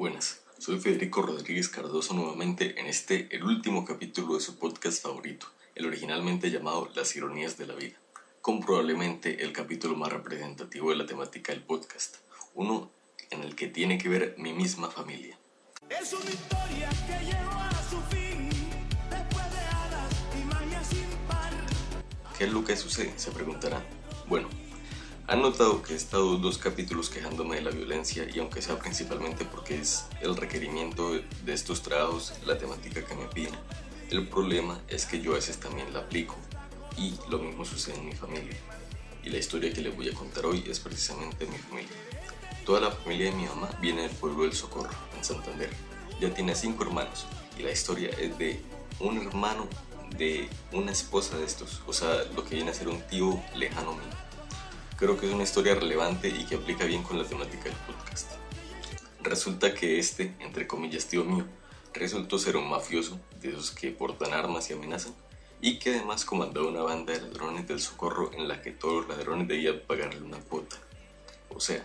Buenas, 0.00 0.40
soy 0.56 0.80
Federico 0.80 1.20
Rodríguez 1.20 1.68
Cardoso 1.68 2.14
nuevamente 2.14 2.80
en 2.80 2.86
este, 2.86 3.28
el 3.36 3.44
último 3.44 3.84
capítulo 3.84 4.36
de 4.36 4.40
su 4.40 4.58
podcast 4.58 5.02
favorito, 5.02 5.46
el 5.74 5.84
originalmente 5.84 6.50
llamado 6.50 6.88
Las 6.94 7.14
Ironías 7.16 7.58
de 7.58 7.66
la 7.66 7.74
Vida, 7.74 7.98
con 8.40 8.60
probablemente 8.60 9.44
el 9.44 9.52
capítulo 9.52 9.96
más 9.96 10.10
representativo 10.10 10.88
de 10.88 10.96
la 10.96 11.04
temática 11.04 11.52
del 11.52 11.62
podcast, 11.62 12.16
uno 12.54 12.90
en 13.28 13.42
el 13.42 13.54
que 13.54 13.66
tiene 13.66 13.98
que 13.98 14.08
ver 14.08 14.36
mi 14.38 14.54
misma 14.54 14.90
familia. 14.90 15.38
Es 15.90 16.14
una 16.14 16.30
historia 16.30 16.88
que 17.06 17.26
llegó 17.26 17.50
a 17.50 17.90
su 17.90 18.00
fin, 18.04 18.48
después 19.10 19.52
de 19.52 19.58
hadas 19.58 20.14
y 20.34 20.44
magia 20.46 20.82
sin 20.82 21.28
par. 21.28 21.52
¿Qué 22.38 22.44
es 22.44 22.52
lo 22.54 22.64
que 22.64 22.74
sucede? 22.74 23.12
Se 23.18 23.32
preguntarán. 23.32 23.84
Bueno, 24.26 24.48
han 25.30 25.42
notado 25.42 25.80
que 25.80 25.92
he 25.92 25.96
estado 25.96 26.38
dos 26.38 26.58
capítulos 26.58 27.08
quejándome 27.08 27.54
de 27.54 27.62
la 27.62 27.70
violencia 27.70 28.26
y 28.34 28.40
aunque 28.40 28.60
sea 28.60 28.80
principalmente 28.80 29.44
porque 29.44 29.78
es 29.78 30.06
el 30.22 30.36
requerimiento 30.36 31.12
de 31.12 31.52
estos 31.52 31.82
trabajos 31.82 32.32
la 32.44 32.58
temática 32.58 33.04
que 33.04 33.14
me 33.14 33.26
piden, 33.26 33.54
el 34.10 34.26
problema 34.26 34.80
es 34.88 35.06
que 35.06 35.20
yo 35.20 35.30
a 35.30 35.34
veces 35.36 35.60
también 35.60 35.92
la 35.92 36.00
aplico 36.00 36.34
y 36.96 37.14
lo 37.30 37.38
mismo 37.38 37.64
sucede 37.64 37.98
en 37.98 38.06
mi 38.06 38.12
familia. 38.12 38.56
Y 39.22 39.30
la 39.30 39.38
historia 39.38 39.72
que 39.72 39.82
les 39.82 39.94
voy 39.94 40.08
a 40.08 40.14
contar 40.14 40.46
hoy 40.46 40.64
es 40.66 40.80
precisamente 40.80 41.46
mi 41.46 41.58
familia. 41.58 41.94
Toda 42.66 42.80
la 42.80 42.90
familia 42.90 43.26
de 43.26 43.36
mi 43.36 43.44
mamá 43.44 43.70
viene 43.80 44.02
del 44.02 44.10
pueblo 44.10 44.42
del 44.42 44.52
Socorro, 44.52 44.90
en 45.16 45.24
Santander. 45.24 45.70
Ya 46.20 46.34
tiene 46.34 46.56
cinco 46.56 46.82
hermanos 46.82 47.26
y 47.56 47.62
la 47.62 47.70
historia 47.70 48.10
es 48.18 48.36
de 48.36 48.60
un 48.98 49.16
hermano 49.18 49.68
de 50.16 50.48
una 50.72 50.90
esposa 50.90 51.38
de 51.38 51.44
estos, 51.44 51.82
o 51.86 51.92
sea, 51.92 52.24
lo 52.34 52.44
que 52.44 52.56
viene 52.56 52.72
a 52.72 52.74
ser 52.74 52.88
un 52.88 53.00
tío 53.02 53.40
lejano 53.54 53.92
mío 53.92 54.29
creo 55.00 55.18
que 55.18 55.26
es 55.26 55.32
una 55.32 55.44
historia 55.44 55.74
relevante 55.74 56.28
y 56.28 56.44
que 56.44 56.56
aplica 56.56 56.84
bien 56.84 57.02
con 57.02 57.18
la 57.18 57.24
temática 57.24 57.64
del 57.64 57.78
podcast. 57.86 58.32
Resulta 59.22 59.74
que 59.74 59.98
este, 59.98 60.34
entre 60.40 60.66
comillas, 60.66 61.06
tío 61.06 61.24
mío, 61.24 61.46
resultó 61.94 62.38
ser 62.38 62.58
un 62.58 62.68
mafioso 62.68 63.18
de 63.40 63.48
esos 63.48 63.70
que 63.70 63.92
portan 63.92 64.34
armas 64.34 64.68
y 64.68 64.74
amenazan, 64.74 65.14
y 65.62 65.78
que 65.78 65.94
además 65.94 66.26
comandaba 66.26 66.68
una 66.68 66.82
banda 66.82 67.14
de 67.14 67.22
ladrones 67.22 67.66
del 67.66 67.80
socorro 67.80 68.30
en 68.34 68.46
la 68.46 68.60
que 68.60 68.72
todos 68.72 69.06
los 69.06 69.16
ladrones 69.16 69.48
debían 69.48 69.80
pagarle 69.86 70.20
una 70.20 70.38
cuota. 70.38 70.76
O 71.48 71.60
sea, 71.60 71.82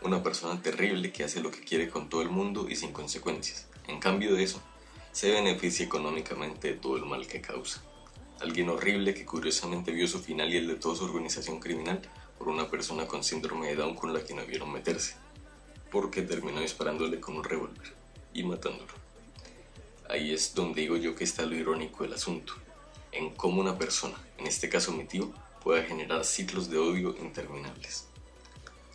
una 0.00 0.22
persona 0.22 0.60
terrible 0.62 1.12
que 1.12 1.24
hace 1.24 1.42
lo 1.42 1.50
que 1.50 1.60
quiere 1.60 1.90
con 1.90 2.08
todo 2.08 2.22
el 2.22 2.30
mundo 2.30 2.66
y 2.70 2.76
sin 2.76 2.92
consecuencias. 2.92 3.66
En 3.88 4.00
cambio 4.00 4.34
de 4.34 4.42
eso, 4.42 4.62
se 5.12 5.30
beneficia 5.30 5.84
económicamente 5.84 6.68
de 6.68 6.74
todo 6.74 6.96
el 6.96 7.04
mal 7.04 7.26
que 7.26 7.42
causa. 7.42 7.82
Alguien 8.40 8.70
horrible 8.70 9.12
que 9.12 9.26
curiosamente 9.26 9.92
vio 9.92 10.08
su 10.08 10.18
final 10.18 10.52
y 10.52 10.56
el 10.56 10.66
de 10.66 10.76
toda 10.76 10.96
su 10.96 11.04
organización 11.04 11.60
criminal 11.60 12.02
por 12.44 12.52
una 12.52 12.68
persona 12.68 13.06
con 13.06 13.24
síndrome 13.24 13.68
de 13.68 13.76
Down 13.76 13.94
con 13.94 14.12
la 14.12 14.22
que 14.22 14.34
no 14.34 14.44
vieron 14.44 14.70
meterse, 14.70 15.14
porque 15.90 16.20
terminó 16.20 16.60
disparándole 16.60 17.18
con 17.18 17.38
un 17.38 17.44
revólver 17.44 17.94
y 18.34 18.42
matándolo. 18.42 18.92
Ahí 20.10 20.30
es 20.30 20.54
donde 20.54 20.82
digo 20.82 20.98
yo 20.98 21.14
que 21.14 21.24
está 21.24 21.46
lo 21.46 21.56
irónico 21.56 22.04
del 22.04 22.12
asunto, 22.12 22.52
en 23.12 23.30
cómo 23.30 23.62
una 23.62 23.78
persona, 23.78 24.22
en 24.36 24.46
este 24.46 24.68
caso 24.68 24.92
mi 24.92 25.04
tío, 25.04 25.32
puede 25.62 25.86
generar 25.86 26.26
ciclos 26.26 26.68
de 26.68 26.76
odio 26.76 27.16
interminables. 27.18 28.08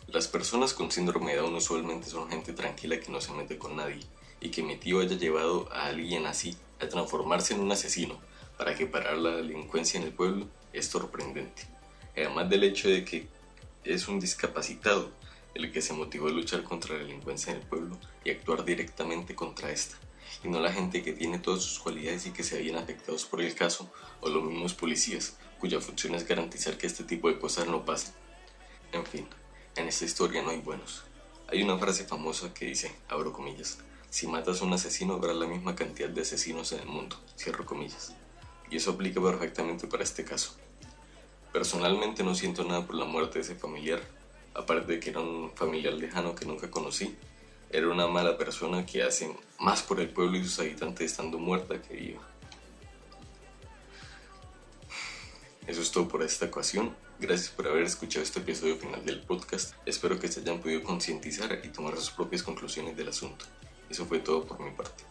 Las 0.06 0.28
personas 0.28 0.72
con 0.72 0.92
síndrome 0.92 1.32
de 1.32 1.38
Down 1.38 1.56
usualmente 1.56 2.08
son 2.08 2.30
gente 2.30 2.52
tranquila 2.52 3.00
que 3.00 3.10
no 3.10 3.20
se 3.20 3.32
mete 3.32 3.58
con 3.58 3.74
nadie, 3.74 4.06
y 4.40 4.52
que 4.52 4.62
mi 4.62 4.76
tío 4.76 5.00
haya 5.00 5.16
llevado 5.16 5.68
a 5.72 5.86
alguien 5.86 6.26
así 6.26 6.56
a 6.80 6.88
transformarse 6.88 7.54
en 7.54 7.60
un 7.60 7.72
asesino 7.72 8.16
para 8.56 8.76
que 8.76 8.86
parar 8.86 9.18
la 9.18 9.34
delincuencia 9.34 9.98
en 9.98 10.06
el 10.06 10.12
pueblo 10.12 10.46
es 10.72 10.86
sorprendente 10.86 11.66
además 12.16 12.48
del 12.48 12.64
hecho 12.64 12.88
de 12.88 13.04
que 13.04 13.26
es 13.84 14.08
un 14.08 14.20
discapacitado 14.20 15.10
el 15.54 15.72
que 15.72 15.82
se 15.82 15.92
motivó 15.92 16.28
a 16.28 16.32
luchar 16.32 16.62
contra 16.62 16.94
la 16.94 17.00
delincuencia 17.00 17.52
en 17.52 17.60
el 17.60 17.66
pueblo 17.66 17.98
y 18.24 18.30
actuar 18.30 18.64
directamente 18.64 19.34
contra 19.34 19.70
esta, 19.70 19.96
y 20.44 20.48
no 20.48 20.60
la 20.60 20.72
gente 20.72 21.02
que 21.02 21.12
tiene 21.12 21.38
todas 21.38 21.62
sus 21.62 21.78
cualidades 21.78 22.26
y 22.26 22.30
que 22.30 22.44
se 22.44 22.58
habían 22.58 22.76
afectados 22.76 23.24
por 23.24 23.40
el 23.40 23.54
caso, 23.54 23.90
o 24.20 24.28
los 24.28 24.44
mismos 24.44 24.74
policías, 24.74 25.36
cuya 25.58 25.80
función 25.80 26.14
es 26.14 26.26
garantizar 26.26 26.78
que 26.78 26.86
este 26.86 27.04
tipo 27.04 27.28
de 27.28 27.38
cosas 27.38 27.66
no 27.66 27.84
pasen. 27.84 28.14
En 28.92 29.04
fin, 29.04 29.26
en 29.76 29.88
esta 29.88 30.04
historia 30.04 30.42
no 30.42 30.50
hay 30.50 30.60
buenos. 30.60 31.04
Hay 31.48 31.62
una 31.62 31.78
frase 31.78 32.04
famosa 32.04 32.54
que 32.54 32.66
dice, 32.66 32.94
abro 33.08 33.32
comillas, 33.32 33.78
si 34.08 34.26
matas 34.26 34.60
a 34.60 34.64
un 34.64 34.72
asesino 34.72 35.14
habrá 35.14 35.32
la 35.32 35.46
misma 35.46 35.74
cantidad 35.74 36.08
de 36.08 36.22
asesinos 36.22 36.72
en 36.72 36.80
el 36.80 36.86
mundo, 36.86 37.16
cierro 37.36 37.66
comillas. 37.66 38.14
Y 38.70 38.76
eso 38.76 38.92
aplica 38.92 39.20
perfectamente 39.20 39.86
para 39.88 40.04
este 40.04 40.24
caso. 40.24 40.56
Personalmente 41.52 42.22
no 42.22 42.34
siento 42.34 42.64
nada 42.64 42.86
por 42.86 42.94
la 42.94 43.04
muerte 43.04 43.38
de 43.38 43.44
ese 43.44 43.54
familiar, 43.56 44.00
aparte 44.54 44.92
de 44.92 45.00
que 45.00 45.10
era 45.10 45.20
un 45.20 45.50
familiar 45.54 45.94
lejano 45.94 46.34
que 46.34 46.46
nunca 46.46 46.70
conocí. 46.70 47.16
Era 47.70 47.88
una 47.88 48.06
mala 48.06 48.36
persona 48.38 48.86
que 48.86 49.02
hace 49.02 49.34
más 49.58 49.82
por 49.82 50.00
el 50.00 50.10
pueblo 50.10 50.38
y 50.38 50.44
sus 50.44 50.58
habitantes 50.60 51.10
estando 51.10 51.38
muerta 51.38 51.80
que 51.82 51.94
viva. 51.94 52.20
Eso 55.66 55.82
es 55.82 55.90
todo 55.90 56.08
por 56.08 56.22
esta 56.22 56.46
ocasión. 56.46 56.96
Gracias 57.18 57.50
por 57.50 57.68
haber 57.68 57.82
escuchado 57.82 58.24
este 58.24 58.40
episodio 58.40 58.76
final 58.76 59.04
del 59.04 59.20
podcast. 59.20 59.74
Espero 59.86 60.18
que 60.18 60.28
se 60.28 60.40
hayan 60.40 60.60
podido 60.60 60.82
concientizar 60.82 61.60
y 61.62 61.68
tomar 61.68 61.96
sus 61.96 62.10
propias 62.10 62.42
conclusiones 62.42 62.96
del 62.96 63.08
asunto. 63.08 63.44
Eso 63.88 64.06
fue 64.06 64.20
todo 64.20 64.46
por 64.46 64.58
mi 64.60 64.70
parte. 64.70 65.09